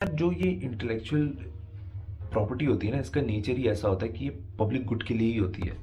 जो 0.00 0.30
ये 0.32 0.50
intellectual 0.64 1.26
property 2.32 2.64
होती 2.64 2.86
है 2.86 2.92
ना, 2.92 3.00
इसका 3.00 3.20
नेचर 3.20 3.56
ही 3.56 3.66
ऐसा 3.68 3.88
होता 3.88 4.06
है 4.06 4.12
कि 4.12 4.24
ये 4.24 4.30
पब्लिक 4.58 4.86
गुड 4.86 5.02
के 5.02 5.14
लिए 5.14 5.32
ही 5.32 5.38
होती 5.38 5.62
है। 5.62 5.76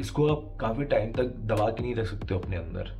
इसको 0.00 0.26
आप 0.28 0.56
काफ़ी 0.60 0.84
टाइम 0.84 1.12
तक 1.12 1.36
दबा 1.46 1.68
के 1.68 1.82
नहीं 1.82 1.94
रख 1.94 2.06
सकते 2.06 2.34
अपने 2.34 2.56
अंदर। 2.56 2.90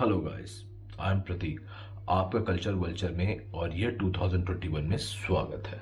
Hello 0.00 0.18
guys 0.18 0.62
I 1.00 1.12
am 1.12 1.20
Prateek 1.20 1.60
आपका 2.10 2.40
कल्चर 2.42 2.74
वल्चर 2.74 3.12
में 3.12 3.50
और 3.52 3.76
ये 3.76 3.96
2021 4.02 4.82
में 4.82 4.96
स्वागत 4.98 5.66
है। 5.66 5.80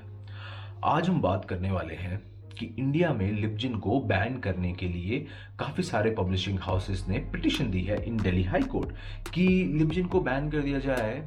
आज 0.85 1.09
हम 1.09 1.21
बात 1.21 1.45
करने 1.45 1.71
वाले 1.71 1.95
हैं 1.95 2.25
कि 2.59 2.65
इंडिया 2.79 3.11
में 3.13 3.31
लिपजिन 3.31 3.75
को 3.77 3.99
बैन 4.01 4.37
करने 4.39 4.71
के 4.73 4.87
लिए 4.87 5.19
काफ़ी 5.59 5.83
सारे 5.83 6.11
पब्लिशिंग 6.11 6.59
हाउसेस 6.59 7.05
ने 7.09 7.17
पिटिशन 7.31 7.69
दी 7.71 7.81
है 7.81 8.03
इन 8.05 8.17
दिल्ली 8.17 8.43
हाई 8.43 8.61
कोर्ट 8.61 9.31
कि 9.33 9.47
लिपजिन 9.73 10.05
को 10.05 10.21
बैन 10.21 10.49
कर 10.49 10.61
दिया 10.61 10.79
जाए, 10.79 11.23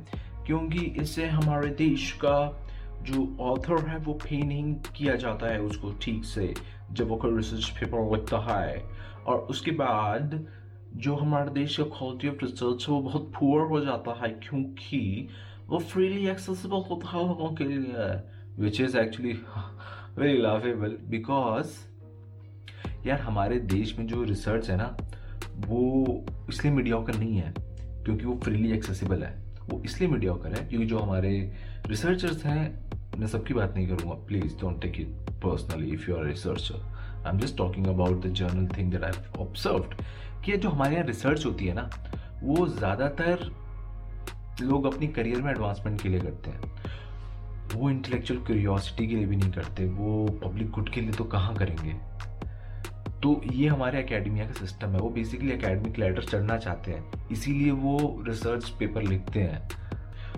क्योंकि 0.46 0.84
इससे 1.01 1.27
हमारे 1.28 1.70
देश 1.77 2.12
का 2.24 2.66
जो 3.02 3.37
ऑथर 3.40 3.87
है 3.88 3.98
वो 3.98 4.12
पे 4.14 4.42
नहीं 4.42 4.74
किया 4.96 5.14
जाता 5.16 5.52
है 5.52 5.60
उसको 5.62 5.92
ठीक 6.02 6.24
से, 6.24 6.52
जब 6.92 7.09
वो 7.09 7.16
कोई 7.16 7.37
रिसर्च 7.37 7.68
पेपर 7.78 8.10
लिखता 8.10 8.38
है। 8.48 8.82
और 9.26 9.38
उसके 9.51 9.70
बाद 9.70 10.45
जो 10.96 11.15
हमारे 11.16 11.51
देश 11.51 11.76
का 11.76 11.84
क्वालिटी 11.96 12.28
ऑफ़ 12.28 12.45
रिसर्च 12.45 12.87
है 12.88 12.95
वो 12.95 13.01
बहुत 13.01 13.30
पुअर 13.38 13.66
हो 13.68 13.80
जाता 13.80 14.18
है, 14.23 14.28
क्योंकि 14.42 15.28
वो 15.68 15.78
फ्रीली 15.78 16.26
एक्सेसिबल 16.28 16.82
होता 16.90 17.09
है 17.09 17.26
लोगों 17.28 17.51
के 17.54 17.65
लिए। 17.65 18.09
Which 18.60 18.80
is 18.80 18.96
actually 18.98 19.32
very 20.19 20.37
laughable 20.38 20.96
because 21.10 21.78
यार 23.06 23.20
हमारे 23.20 23.59
देश 23.68 23.98
में 23.98 24.06
जो 24.06 24.23
रिसर्च 24.23 24.68
है 24.70 24.77
ना, 24.77 24.96
वो 25.66 26.24
इसलिए 26.48 26.73
मीडियाकर 26.74 27.18
नहीं 27.18 27.37
है, 27.37 27.52
क्योंकि 28.04 28.24
वो 28.24 28.38
फ्रीली 28.45 28.73
एक्सेसिबल 28.73 29.23
है। 29.23 29.32
वो 29.71 29.80
इसलिए 29.84 30.09
मीडिया 30.09 30.32
मीडियाकर 30.32 30.59
है 30.59 30.68
क्योंकि 30.68 30.87
जो 30.87 30.99
हमारे 30.99 31.30
रिसर्चर्स 31.87 32.45
हैं, 32.45 32.90
मैं 33.18 33.26
सबकी 33.26 33.54
बात 33.54 33.74
नहीं 33.76 33.87
करूँगा 33.88 34.15
please 34.26 34.57
don't 34.60 34.80
take 34.82 35.01
it 35.01 35.30
personally 35.45 35.90
if 35.95 36.10
you 36.10 36.16
are 36.16 36.24
researcher 36.24 36.82
I 37.27 37.32
am 37.32 37.38
just 37.38 37.56
talking 37.56 37.87
about 37.87 38.24
the 38.27 38.32
general 38.34 38.68
thing 38.77 38.93
that 38.93 39.04
I 39.04 39.40
observed 39.40 39.95
कि 40.45 40.56
जो 40.56 40.68
हमारे 40.68 40.95
यहाँ 40.95 41.06
रिसर्च 41.06 41.46
होती 41.46 41.66
है 41.66 41.74
ना, 41.74 41.90
वो 42.43 42.66
ज़्यादातर 42.68 43.51
लोग 44.62 44.87
अपनी 44.87 45.06
करियर 45.09 45.43
में 45.43 45.51
एडवांसमेंट 45.51 46.01
के 46.02 46.09
लिए 46.09 46.21
करते 46.21 46.51
हैं। 46.51 46.60
वो 47.74 47.90
इंटेलेक्चुअल 47.90 48.40
क्यूरियोसिटी 48.40 49.07
के 49.07 49.15
लिए 49.15 49.26
भी 49.26 49.37
नहीं 49.37 49.51
करते, 49.51 49.87
वो 49.87 50.26
पब्लिक 50.45 50.71
गुड 50.71 50.88
के 50.88 51.01
लिए 51.01 51.13
तो 51.13 51.24
कहाँ 51.24 51.54
करेंगे? 51.54 51.93
तो 53.21 53.40
ये 53.52 53.68
हमारे 53.68 54.02
अकेडमिया 54.02 54.46
का 54.46 54.52
सिस्टम 54.52 54.88
है। 54.88 55.01
वो 55.01 55.09
बेसिकली 55.10 55.52
एकेडमिक 55.52 55.99
लेटर 55.99 56.23
चढ़ना 56.23 56.57
चाहते 56.57 56.93
हैं। 56.93 57.29
इसीलिए 57.29 57.71
वो 57.71 58.24
रिसर्च 58.27 58.68
पेपर 58.68 59.02
लिखते 59.02 59.40
हैं। 59.40 59.68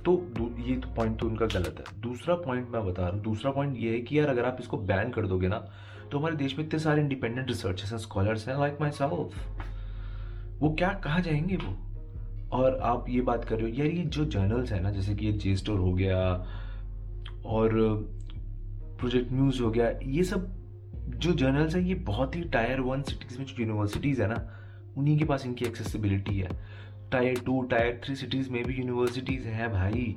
तो 0.05 0.12
ये 0.58 0.77
तो 0.77 0.89
पॉइंट 0.94 1.19
तो 1.20 1.27
उनका 1.27 1.47
गलत 1.47 1.84
है। 1.89 2.00
दूसरा 2.00 2.34
पॉइंट 2.34 2.69
मैं 2.69 2.84
बता 2.86 3.02
रहा 3.02 3.11
हूँ। 3.11 3.22
दूसरा 3.22 3.50
पॉइंट 3.50 3.77
ये 3.78 3.91
है 3.91 4.00
कि 4.00 4.19
यार 4.19 4.28
अगर 4.28 4.44
आप 4.44 4.56
इसको 4.61 4.77
बैन 4.77 5.11
कर 5.11 5.27
दोगे 5.27 5.48
ना 5.48 5.58
तो 6.12 6.19
हमारे 6.19 6.36
देश 6.36 6.58
में 6.58 6.64
इतने 6.67 6.78
सारे 6.78 7.00
इंडिपेंडेंट 7.02 7.48
रिसर्चर्स 7.48 7.92
हैं 7.92 7.98
स्कॉलर्स 7.98 8.48
हैं 8.48 8.58
लाइक 8.61 8.78
माई 8.80 8.91
सेल्फ 8.91 9.12
वो 10.61 10.74
क्या, 10.74 10.89
कहा 10.89 11.19
जाएँगे 11.19 11.56
वो? 11.56 11.77
और 12.52 12.78
आप 12.83 13.06
ये 13.08 13.20
बात 13.20 13.44
कर 13.44 13.56
रहे 13.56 13.70
हो, 13.70 13.77
यार 13.77 13.86
ये 13.86 14.02
जो 14.02 14.24
जर्नल्स 14.24 14.72
है 14.72 14.83
ना, 14.83 14.91
जैसे 14.91 15.14
कि 15.14 15.27
ये 15.27 15.33
जे 15.33 15.56
स्टोर 15.56 15.78
हो 15.78 15.92
गया 15.92 16.19
और 17.46 17.70
प्रोजेक्ट 18.98 19.32
न्यूज़ 19.32 19.62
हो 19.62 19.70
गया, 19.70 19.92
ये 20.02 20.24
सब 20.24 20.62
जो 21.08 21.32
जर्नल्स 21.32 21.74
हैं, 21.76 21.82
ये 21.82 21.94
बहुत 21.94 22.36
ही 22.36 22.40
टायर 22.40 22.80
वन 22.80 23.02
सिटीज़ 23.02 23.38
में, 23.38 23.46
जो 23.46 23.54
यूनिवर्सिटीज़ 23.60 24.22
है 24.22 24.28
ना, 24.28 24.50
उन्हीं 24.96 25.18
के 25.18 25.24
पास 25.24 25.46
इनकी 25.46 25.64
एक्सेसिबिलिटी 25.64 26.38
है। 26.38 26.48
Tier 27.12 27.40
two 27.46 27.62
tier 27.62 28.00
three 28.04 28.16
cities 28.16 28.50
में 28.50 28.64
भी 28.64 28.74
यूनिवर्सिटीज़ 28.74 29.48
हैं 29.48 29.72
भाई। 29.72 30.17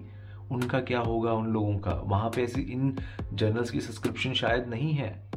उनका 0.51 0.79
क्या 0.79 0.99
होगा 0.99 1.33
उन 1.33 1.47
लोगों 1.47 1.77
का? 1.77 1.91
वहाँ 1.91 2.29
पे 2.29 2.43
ऐसी 2.43 2.61
इन 2.61 2.97
जर्नल्स 3.33 3.69
की 3.69 3.81
सब्सक्रिप्शन 3.81 4.33
शायद 4.33 4.67
नहीं 4.67 4.93
है। 4.93 5.31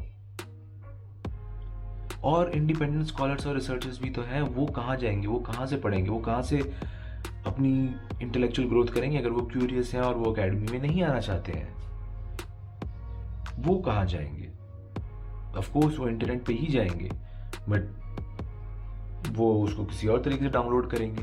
और 2.24 2.50
इंडिपेंडेंट 2.50 3.04
स्कॉलर्स 3.04 3.46
और 3.46 3.54
रिसर्चर्स 3.54 4.02
भी 4.02 4.10
तो 4.10 4.22
हैं, 4.22 4.42
वो 4.42 4.66
कहाँ 4.66 4.96
जाएँगे? 4.96 5.26
वो 5.26 5.38
कहाँ 5.38 5.66
से 5.66 5.76
पढ़ेंगे? 5.76 6.10
वो 6.10 6.18
कहाँ 6.18 6.42
से 6.42 6.72
अपनी 7.48 7.94
इंटेलेक्चुअल 8.22 8.68
ग्रोथ 8.68 8.86
करेंगे, 8.86 9.18
अगर 9.18 9.30
वो 9.30 9.46
क्यूरियस 9.46 9.94
हैं 9.94 10.00
और 10.00 10.14
वो 10.14 10.32
अकेडमी 10.32 10.66
में 10.72 10.80
नहीं 10.80 11.02
आना 11.02 11.20
चाहते 11.20 11.52
हैं, 11.52 11.76
वो 13.58 13.78
कहाँ 13.78 14.06
जाएँगे? 14.06 14.48
ऑफकोर्स 15.58 15.98
वो 15.98 16.08
इंटरनेट 16.08 16.46
पे 16.46 16.52
ही 16.52 16.66
जाएँगे 16.66 17.10
बट 17.68 17.98
वो 19.28 19.52
उसको 19.64 19.84
किसी 19.84 20.08
और 20.08 20.22
तरीके 20.22 20.44
से 20.44 20.50
डाउनलोड 20.50 20.90
करेंगे। 20.90 21.22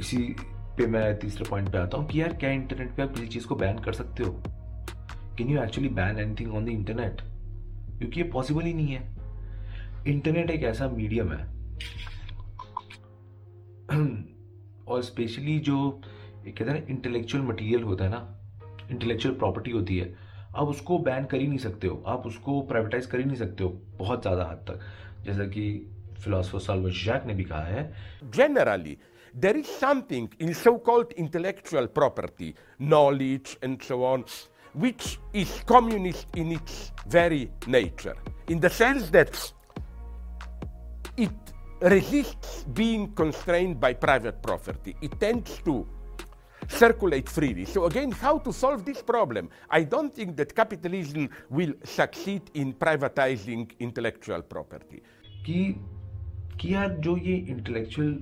इसी 0.00 0.36
पे 0.76 0.86
मैं 0.86 1.18
तीसरे 1.18 1.44
पॉइंट 1.50 1.72
पे 1.72 1.78
आता 1.78 1.98
हूँ 1.98 2.06
कि 2.06 2.22
यार, 2.22 2.32
क्या 2.32 2.50
इंटरनेट 2.50 2.94
पे 2.96 3.02
आप 3.02 3.12
किसी 3.14 3.26
चीज़ 3.26 3.46
को 3.46 3.54
बैन 3.54 3.78
कर 3.78 3.92
सकते 3.92 4.22
हो? 4.22 4.42
Can 5.38 5.48
you 5.48 5.62
actually 5.62 5.88
ban 5.88 6.18
anything 6.18 6.54
on 6.54 6.64
the 6.64 6.68
internet 6.68 7.20
क्योंकि 7.98 8.20
ये 8.20 8.28
पॉसिबल 8.28 8.62
ही 8.62 8.74
नहीं 8.74 8.88
है। 8.88 9.14
इंटरनेट 10.06 10.50
एक 10.50 10.62
ऐसा 10.62 10.88
मीडियम 10.88 11.32
है। 11.32 11.54
और 14.88 15.02
स्पेशली 15.02 15.58
जो 15.60 15.90
कहते 16.46 16.64
हैं 16.64 16.72
ना 16.72 16.86
इंटेलेक्चुअल 16.90 17.44
मटीरियल 17.44 17.82
होता 17.82 18.04
है 18.04 18.10
ना 18.10 18.38
इंटेलेक्चुअल 18.90 19.34
प्रॉपर्टी 19.34 19.70
होती 19.70 19.96
है, 19.98 20.14
आप 20.56 20.68
उसको 20.68 20.98
बैन 20.98 21.24
कर 21.24 21.40
ही 21.40 21.46
नहीं 21.46 21.58
सकते 21.58 21.86
हो। 21.86 22.02
आप 22.06 22.26
उसको 22.26 22.60
प्राइवेटाइज 22.62 23.06
कर 23.06 23.18
ही 23.18 23.24
नहीं 23.24 23.36
सकते 23.36 23.64
हो, 23.64 23.70
बहुत 23.98 24.22
ज़्यादा 24.22 24.44
हद 24.44 24.64
तक। 24.68 24.80
जैसा 25.24 25.44
कि 25.46 25.64
फिलोसफर 26.24 26.58
सालव 26.58 26.90
जैक 26.90 27.24
ने 27.26 27.34
भी 27.34 27.44
कहा 27.44 27.64
है। 27.64 27.92
Generally 28.26 28.96
there 29.34 29.56
is 29.56 29.66
something 29.80 30.28
in 30.40 30.52
so 30.52 30.76
called 30.86 31.12
intellectual 31.18 31.86
property 31.94 32.54
knowledge 32.80 33.56
and 33.64 33.80
so 33.82 34.02
on 34.04 34.24
which 34.74 35.18
is 35.36 35.62
communist 35.64 36.38
in 36.38 36.52
its 36.52 36.92
very 37.08 37.48
nature 37.68 38.24
in 38.50 38.60
the 38.60 38.68
sense 38.70 39.02
that 39.10 39.34
resists 41.84 42.64
being 42.64 43.12
constrained 43.14 43.78
by 43.78 43.92
private 43.92 44.42
property 44.42 44.96
it 45.02 45.18
tends 45.20 45.58
to 45.58 45.86
circulate 46.68 47.28
freely. 47.28 47.64
So 47.64 47.84
again, 47.84 48.10
how 48.10 48.38
to 48.38 48.52
solve 48.52 48.84
this 48.84 49.02
problem? 49.02 49.50
I 49.68 49.82
don't 49.82 50.14
think 50.14 50.36
that 50.36 50.54
capitalism 50.54 51.28
will 51.50 51.74
succeed 51.84 52.42
in 52.54 52.72
privatizing 52.74 53.70
intellectual 53.78 54.42
property. 54.42 55.02
कि 55.46 55.74
कि 56.60 56.72
यार 56.74 56.88
जो 57.04 57.16
ये 57.16 57.34
intellectual 57.36 58.12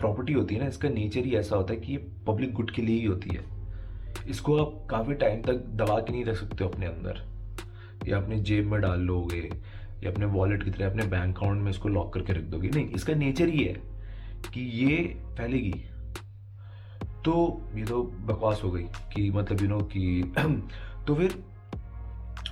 property 0.00 0.32
होती 0.32 0.54
है 0.54 0.60
ना 0.60 0.66
इसका 0.68 0.88
nature 0.88 1.24
ही 1.24 1.34
ऐसा 1.36 1.56
होता 1.56 1.74
है 1.74 1.80
कि 1.80 1.92
ये 1.92 1.98
पब्लिक 2.26 2.52
गुड 2.54 2.70
के 2.74 2.82
लिए 2.82 3.00
ही 3.00 3.06
होती 3.06 3.36
है 3.36 3.44
इसको 4.30 4.56
आप 4.64 4.72
काफ़ी 4.90 5.14
टाइम 5.14 5.42
तक 5.42 5.64
दबा 5.80 5.98
के 6.00 6.12
नहीं 6.12 6.24
रख 6.24 6.36
सकते 6.36 6.64
हो 6.64 6.70
अपने 6.70 6.86
अंदर 6.86 7.22
या 8.08 8.18
अपने 8.18 8.38
जेब 8.50 8.70
में 8.72 8.80
डाल 8.80 9.00
लोगे 9.00 9.48
या 10.04 10.10
अपने 10.10 10.26
वॉलेट 10.26 10.62
की 10.64 10.70
तरह 10.70 10.90
अपने 10.90 11.06
बैंक 11.06 11.36
अकाउंट 11.36 11.62
में 11.62 11.70
इसको 11.70 11.88
लॉक 11.88 12.12
करके 12.14 12.32
रख 12.32 12.44
दोगे? 12.44 12.68
नहीं, 12.68 12.88
इसका 12.88 13.14
नेचर 13.14 13.48
ही 13.48 13.64
है 13.64 13.74
कि 14.54 14.60
ये 14.60 14.96
फैलेगी। 15.38 15.84
तो 17.24 17.34
ये 17.74 17.84
तो 17.84 18.02
बकवास 18.02 18.60
हो 18.64 18.70
गई 18.70 18.82
कि 19.14 19.30
मतलब 19.30 19.62
यू 19.62 19.68
नो 19.68 19.78
कि 19.92 20.22
तो 21.06 21.14
फिर 21.14 21.32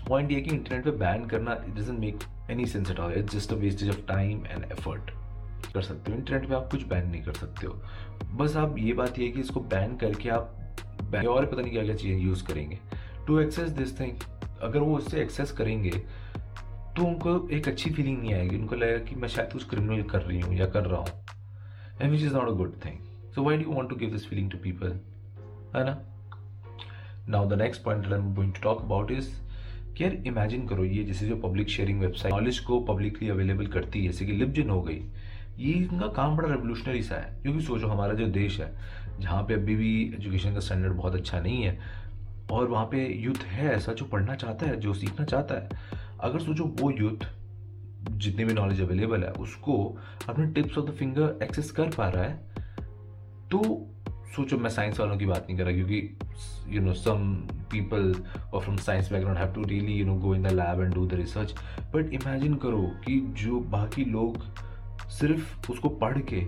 पॉइंट 0.09 0.33
ये 0.33 0.41
कि 0.41 0.51
इंटरनेट 0.51 0.85
पे 0.85 0.91
बैन 0.91 1.25
करना 1.27 1.53
it 1.69 1.75
doesn't 1.75 1.99
make 1.99 2.25
any 2.51 2.67
sense 2.67 2.91
at 2.91 2.99
all 3.01 3.13
it's 3.13 3.35
just 3.35 3.53
a 3.53 3.57
wastage 3.57 3.89
of 3.89 4.01
time 4.09 4.45
and 4.47 4.65
effort 4.65 5.11
कर 5.75 5.83
सकते 5.83 6.13
हो। 6.13 6.19
इंटरनेट 6.19 6.49
पे 6.49 6.55
आप 6.55 6.69
कुछ 6.71 6.87
बैन 6.87 7.09
नहीं 7.11 7.23
कर 7.23 7.33
सकते 7.33 7.67
हो। 7.67 7.73
बस 8.37 8.57
आप 8.57 8.79
ये 8.79 8.93
बात 8.93 9.19
ये 9.19 9.29
कि 9.29 9.41
इसको 9.41 9.61
बैन 9.61 9.97
करके 9.97 10.29
आप 10.29 10.61
और 11.29 11.47
पता 11.47 11.63
नहीं 11.63 11.73
क्या 11.73 11.83
क्या 11.85 11.95
चीज़ें 11.95 12.21
यूज़ 12.21 12.45
करेंगे। 12.45 12.79
टू 13.27 13.39
एक्सेस 13.39 13.71
दिस 13.71 13.99
थिंग 14.01 14.13
अगर 14.63 14.81
वो 14.81 14.97
उससे 14.97 15.21
एक्सेस 15.23 15.53
करेंगे 15.53 16.03
तो 16.97 17.05
उनको 17.05 17.49
एक 17.49 17.69
अच्छी 17.69 17.91
फीलिंग 17.91 18.19
नहीं 18.21 18.35
आएगी। 18.35 18.57
उनको 18.57 18.77
लगेगा 18.77 18.99
कि 18.99 19.15
मैं 19.15 19.29
शायद 19.29 19.53
कुछ 19.53 19.69
क्रिमिनल 19.69 20.03
कर 20.03 20.23
रही 20.23 20.41
हूँ 20.41 20.55
या 20.55 20.67
कर 20.67 20.85
रहा 20.85 21.01
हूँ। 21.01 21.09
And 22.03 22.11
which 22.11 22.23
is 22.23 22.35
not 22.35 22.49
a 22.49 22.53
good 22.53 22.75
thing 22.85 22.99
so 23.35 23.43
do 23.43 23.63
you 23.63 23.77
want 23.77 23.91
to 23.93 23.97
give 24.01 24.13
this 24.15 24.27
feeling 24.31 24.51
to 24.53 24.61
people? 24.67 24.93
है 25.77 25.97
Now 27.31 27.41
the 27.51 27.57
next 27.57 27.83
point 27.85 28.03
that 28.03 28.13
I'm 28.13 28.35
going 28.35 28.53
to 28.53 28.63
talk 28.67 28.83
about 28.85 29.11
is 29.19 29.25
कि 29.97 30.05
यार 30.05 30.13
इमेजिन 30.27 30.67
करो 30.67 30.85
ये 30.85 31.05
जैसे 31.05 31.27
जो 31.27 31.37
पब्लिक 31.37 31.69
शेयरिंग 31.69 32.01
वेबसाइट 32.01 32.35
नॉलेज 32.35 32.59
को 32.59 32.81
publicly 32.81 33.29
available 33.29 33.67
करती 33.67 34.01
है। 34.01 34.13
जैसे 34.13 34.27
कि 34.27 34.33
लिपजिन 34.33 34.71
हो 34.71 34.83
गई। 34.83 35.01
ये 35.59 35.73
इनका 35.73 36.07
काम 36.07 36.37
बड़ा 36.37 36.49
रेवोल्यूशनरी 36.49 37.03
सा 37.03 37.15
है। 37.15 37.43
क्योंकि 37.43 37.61
सोचो 37.61 37.87
हमारा 37.87 38.15
जो 38.15 38.27
देश 38.27 38.61
है, 38.61 38.75
जहाँ 39.21 39.43
पे 39.43 39.55
अभी 39.55 39.77
भी 39.77 40.13
एजुकेशन 40.19 40.55
का 40.55 40.61
स्टैंडर्ड 40.61 40.93
बहुत 40.93 41.15
अच्छा 41.15 41.41
नहीं 41.41 41.63
है, 41.63 41.79
और 42.51 42.69
वहाँ 42.69 42.87
पे 42.87 43.07
यूथ 43.15 43.45
है, 43.45 43.75
ऐसा 43.75 43.93
जो 43.93 44.05
पढ़ना 44.05 44.35
चाहता 44.35 44.67
है, 44.67 44.81
जो 44.81 44.95
सीखना 44.95 45.27
चाहता 45.27 45.55
है 45.55 45.69
अगर 46.21 46.39
सोचो 46.41 46.65
वो 46.81 46.91
यूथ 46.91 47.27
जितनी 48.11 48.45
भी 48.45 48.55
नॉलेज 48.55 48.81
अवेलेबल 48.81 49.23
है, 49.25 49.31
उसको 49.31 49.75
अपने 50.29 50.47
tips 50.47 50.79
of 50.79 50.87
the 50.87 50.95
finger 50.95 51.39
access 51.43 51.71
कर 51.71 51.91
पा 51.97 52.09
रहा 52.09 52.25
है 52.25 52.53
तो 53.51 53.63
सोचो 54.37 54.57
मैं 54.59 54.71
साइंस 54.71 54.99
वालों 55.01 55.17
की 55.17 55.27
बात 55.27 55.47
नहीं 55.49 55.57
कर 55.59 55.65
रहा, 55.65 55.75
क्योंकि 55.75 56.77
यू 56.77 56.81
नो 56.83 56.93
सम 56.95 57.35
पीपल 57.71 58.15
और 58.55 58.63
from 58.63 58.77
science 58.77 59.11
background 59.13 59.39
have 59.39 59.53
to 59.55 59.63
really 59.65 59.93
you 59.93 60.07
know 60.07 60.15
go 60.15 60.35
in 60.35 60.43
the 60.43 60.53
lab 60.53 60.81
and 60.81 60.95
do 60.95 61.07
the 61.07 61.15
research 61.15 61.55
but 61.95 62.13
imagine 62.15 62.55
करो 62.57 62.83
कि 63.05 63.21
जो 63.39 63.61
बाकी 63.71 64.05
लोग 64.05 64.43
सिर्फ़ 65.11 65.71
उसको 65.71 65.89
पढ़ 65.89 66.19
के, 66.33 66.47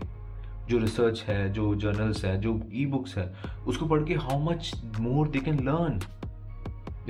जो 0.69 0.78
रिसर्च 0.78 1.24
है, 1.28 1.52
जो 1.52 1.74
जर्नल्स 1.74 2.24
है, 2.24 2.40
जो 2.40 2.60
ई 2.72 2.86
बुक्स 2.86 3.16
है, 3.19 3.32
उसको 3.66 3.86
पढ़ 3.86 4.04
के 4.04 4.14
how 4.14 4.38
much 4.42 4.72
more 5.00 5.28
they 5.28 5.40
can 5.40 5.64
learn 5.64 6.00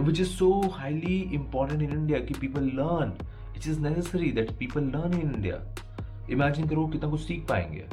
which 0.03 0.21
is 0.21 0.29
so 0.29 0.51
highly 0.69 1.19
important 1.35 1.83
in 1.83 1.91
India 1.91 2.19
कि 2.21 2.35
people 2.41 2.65
learn 2.75 3.13
it 3.57 3.67
is 3.69 3.81
necessary 3.81 4.31
that 4.33 4.51
people 4.59 4.85
learn 4.87 5.15
in 5.15 5.35
India 5.35 5.63
imagine 6.31 6.69
करो 6.69 6.87
कितना 6.87 7.11
कुछ 7.11 7.21
सीख 7.21 7.47
पाएँगे। 7.49 7.87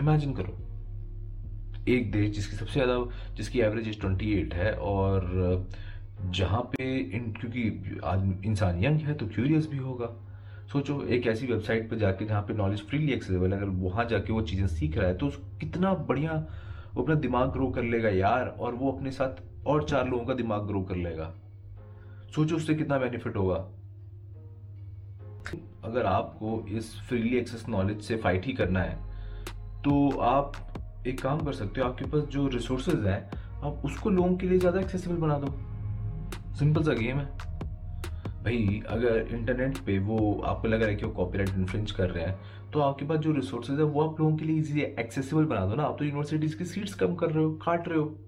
इमेजिन 0.00 0.32
करो। 0.34 0.56
एक 1.88 2.10
देश 2.12 2.30
जिसकी 2.30 2.56
सबसे 2.56 2.72
ज़्यादा, 2.72 3.04
जिसकी 3.36 3.60
एवरेज 3.60 4.00
ट्वेंटी 4.00 4.32
एट 4.32 4.54
है 4.54 4.72
और 4.74 5.68
जहाँ 6.28 6.60
पे 6.72 6.96
इन, 6.98 7.32
क्योंकि 7.32 7.62
इंसान 8.48 8.84
यंग 8.84 9.00
है 9.00 9.14
तो 9.14 9.26
क्यूरियस 9.26 9.66
भी 9.66 9.78
होगा। 9.78 10.08
सोचो, 10.72 11.02
एक 11.04 11.26
ऐसी 11.26 11.46
वेबसाइट 11.46 11.88
पर 11.90 11.96
जाके 11.96 12.24
जहाँ 12.24 12.42
पे 12.42 12.54
नॉलेज 12.54 12.86
फ्रीली 12.88 13.12
एक्सेबल 13.12 13.52
है, 13.52 13.58
अगर 13.58 13.68
वहाँ 13.84 14.04
जाके 14.04 14.32
वो 14.32 14.42
चीज़ें 14.42 14.66
सीख 14.68 14.98
रहा 14.98 15.08
है 15.08 15.16
तो 15.18 15.28
कितना 15.60 15.92
बढ़िया 16.08 16.32
वो 16.94 17.02
अपना 17.02 17.14
दिमाग 17.16 17.50
ग्रो 17.52 17.68
कर 17.70 17.82
लेगा 17.84 18.08
यार, 18.10 18.46
और 18.50 18.74
वो 18.74 18.92
अपने 18.92 19.10
साथ 19.12 19.42
और 19.66 19.84
चार 19.84 20.08
लोगों 20.08 20.24
का 20.24 20.34
दिमाग 20.34 20.66
ग्रो 20.66 20.80
कर 20.82 20.96
लेगा। 20.96 21.32
सोचो 22.34 22.56
उससे 22.56 22.74
कितना 22.74 22.98
बेनिफिट 22.98 23.36
होगा। 23.36 23.54
अगर 25.84 26.06
आपको 26.06 26.64
इस 26.68 26.94
फ्रीली 27.00 27.36
एक्सेस 27.38 27.64
नॉलेज 27.68 28.00
से 28.02 28.16
फाइट 28.16 28.46
ही 28.46 28.52
करना 28.52 28.80
है 28.80 28.98
तो 29.84 30.10
आप 30.20 30.52
एक 31.06 31.20
काम 31.22 31.40
कर 31.40 31.52
सकते 31.52 31.80
हो, 31.80 31.86
आपके 31.86 32.04
पास 32.04 32.22
जो 32.24 32.46
रिसोर्सेज 32.48 33.06
हैं, 33.06 33.30
आप 33.60 33.82
उसको 33.84 34.10
लोगों 34.10 34.36
के 34.36 34.46
लिए 34.46 34.58
ज़्यादा 34.58 34.80
एक्सेसिबल 34.80 35.16
बना 35.16 35.38
दो। 35.38 35.52
सिंपल 36.58 36.82
सा 36.82 36.92
गेम 36.94 37.18
है। 37.18 37.49
भाई, 38.44 38.82
अगर 38.88 39.28
इंटरनेट 39.32 39.78
पे 39.78 39.98
वो 39.98 40.18
आपको 40.46 40.68
लग 40.68 40.80
रहा 40.80 40.88
है 40.88 40.96
कि 40.96 41.04
वो 41.04 41.12
कॉपीराइट 41.12 41.48
इन्फ्रेंच 41.48 41.90
कर 41.90 42.10
रहे 42.10 42.24
हैं 42.24 42.38
तो 42.72 42.80
आपके 42.80 43.04
पास 43.04 43.18
जो 43.18 43.32
रिसोर्सेज 43.32 43.78
है, 43.78 43.84
वो 43.84 44.00
आप 44.02 44.20
लोगों 44.20 44.36
के 44.36 44.44
लिए 44.44 44.56
इजीली 44.56 44.82
एक्सेसिबल 45.00 45.44
बना 45.44 45.66
दो 45.66 45.74
ना। 45.74 45.82
आप 45.82 45.96
तो 45.98 46.04
यूनिवर्सिटीज 46.04 46.54
की 46.54 46.64
सीट्स 46.64 46.94
कम 46.94 47.14
कर 47.14 47.30
रहे 47.30 47.44
हो, 47.44 47.50
काट 47.52 47.88
रहे 47.88 47.98
हो। 47.98 48.18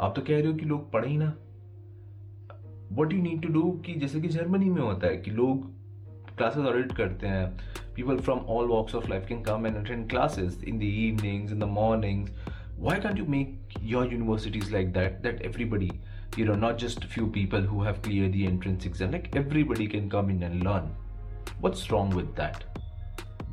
आप 0.00 0.12
तो 0.16 0.22
कह 0.22 0.38
रहे 0.38 0.46
हो 0.46 0.54
कि 0.54 0.66
लोग 0.66 0.90
पढ़े 0.92 1.08
ही 1.08 1.16
ना। 1.16 1.32
What 2.92 3.12
you 3.12 3.22
need 3.22 3.42
to 3.42 3.48
do 3.48 3.70
कि 3.86 3.94
जैसे 3.94 4.20
कि 4.20 4.28
जर्मनी 4.28 4.68
में 4.70 4.82
होता 4.82 5.06
है 5.06 5.16
कि 5.16 5.30
लोग 5.30 5.70
क्लासेस 6.36 6.66
ऑडिट 6.66 6.92
करते 6.92 7.26
हैं। 7.26 7.46
People 7.94 8.18
from 8.18 8.44
all 8.46 8.66
walks 8.66 8.94
of 8.94 9.08
life 9.08 9.26
can 9.28 9.42
come 9.42 9.66
and 9.66 9.76
attend 9.76 10.12
classes 10.12 10.62
in 10.64 10.78
the 10.78 10.82
evenings 10.82 11.52
in 11.52 11.58
the 11.58 11.74
mornings 11.78 12.30
why 12.78 13.00
can't 13.00 13.18
you 13.18 13.24
make 13.26 13.78
your 13.82 14.12
universities 14.12 14.72
like 14.72 14.92
that 14.94 15.22
that 15.24 15.44
everybody 15.48 15.90
you 16.37 16.45
know 16.45 16.55
not 16.55 16.77
just 16.77 17.03
a 17.03 17.07
few 17.07 17.27
people 17.27 17.61
who 17.61 17.83
have 17.83 18.01
cleared 18.01 18.33
the 18.33 18.45
entrance 18.45 18.85
exam 18.85 19.11
like 19.11 19.29
everybody 19.35 19.87
can 19.87 20.09
come 20.09 20.29
in 20.29 20.43
and 20.43 20.63
learn 20.63 20.89
what's 21.59 21.89
wrong 21.91 22.09
with 22.09 22.35
that 22.35 22.63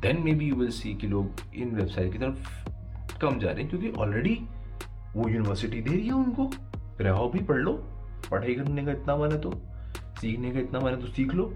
then 0.01 0.23
maybe 0.23 0.45
you 0.45 0.55
will 0.55 0.75
see 0.81 0.95
कि 0.97 1.07
लोग 1.07 1.41
इन 1.55 1.75
website 1.75 2.11
की 2.11 2.17
तरफ 2.17 3.17
कम 3.21 3.39
जा 3.39 3.51
रहे 3.51 3.63
हैं 3.63 3.69
क्योंकि 3.69 3.91
already 4.01 4.35
वो 5.15 5.27
university 5.29 5.81
दे 5.81 5.91
रही 5.91 6.07
है 6.07 6.13
उनको 6.13 6.49
रहो 7.01 7.27
भी 7.29 7.39
पढ़ 7.49 7.57
लो 7.57 7.73
पढ़ाई 8.29 8.55
करने 8.55 8.85
का 8.85 8.91
इतना 8.91 9.15
मन 9.17 9.31
है 9.31 9.39
तो 9.41 9.51
सीखने 10.21 10.51
का 10.51 10.59
इतना 10.59 10.79
मन 10.79 10.91
है 10.91 11.01
तो 11.01 11.07
सीख 11.17 11.33
लो 11.33 11.53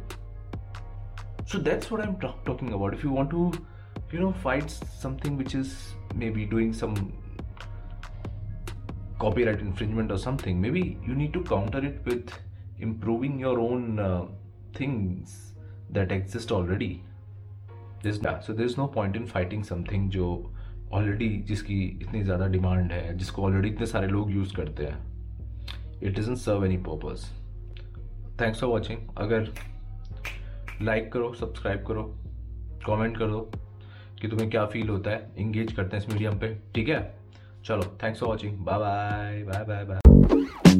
so 1.51 1.59
that's 1.59 1.89
what 1.91 2.01
i'm 2.03 2.13
talking 2.45 2.69
about 2.73 2.93
if 2.97 3.03
you 3.03 3.11
want 3.11 3.29
to 3.29 3.51
you 4.11 4.19
know 4.19 4.31
fight 4.43 4.69
something 5.01 5.37
which 5.41 5.55
is 5.55 5.73
maybe 6.21 6.45
doing 6.53 6.71
some 6.81 6.95
copyright 9.18 9.60
infringement 9.60 10.12
or 10.12 10.18
something 10.18 10.60
maybe 10.60 10.82
you 11.06 11.14
need 11.14 11.32
to 11.32 11.42
counter 11.44 11.84
it 11.84 12.04
with 12.04 12.32
improving 12.80 13.38
your 13.38 13.58
own 13.60 13.98
uh, 13.98 14.24
things 14.74 15.54
that 15.90 16.12
exist 16.12 16.52
already 16.52 17.02
there's 18.02 18.18
yeah, 18.18 18.38
so 18.40 18.52
there's 18.52 18.76
no 18.76 18.86
point 18.88 19.16
in 19.16 19.26
fighting 19.26 19.64
something 19.64 20.08
जो 20.10 20.28
ऑलरेडी 20.92 21.28
जिसकी 21.48 21.78
इतनी 22.02 22.22
ज़्यादा 22.22 22.46
demand 22.48 22.92
है 22.92 23.16
जिसको 23.18 23.42
already 23.44 23.68
इतने 23.68 23.86
सारे 23.86 24.06
लोग 24.08 24.30
यूज़ 24.32 24.54
करते 24.56 24.84
हैं 24.84 26.00
it 26.02 26.18
doesn't 26.18 26.36
serve 26.38 26.64
any 26.64 26.76
purpose 26.86 27.24
thanks 28.40 28.60
for 28.60 28.70
watching 28.70 28.98
अगर 29.18 29.48
लाइक 30.82 31.12
करो 31.12 31.32
सब्सक्राइब 31.34 31.84
करो 31.86 32.04
कमेंट 32.86 33.18
कर 33.18 33.30
दो 33.30 33.40
कि 34.20 34.28
तुम्हें 34.28 34.48
क्या 34.50 34.64
फील 34.66 34.88
होता 34.88 35.10
है 35.10 35.30
इंगेज 35.38 35.72
करते 35.72 35.96
हैं 35.96 36.02
इस 36.04 36.12
मीडियम 36.12 36.38
पे 36.38 36.54
ठीक 36.74 36.88
है 36.88 37.00
चलो 37.64 37.96
thanks 38.02 38.20
for 38.20 38.28
watching 38.28 38.58
bye 38.58 38.78
bye 38.78 39.42
bye 39.44 39.64
bye 39.64 39.84
bye 39.84 40.77